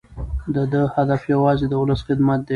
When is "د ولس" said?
1.69-2.01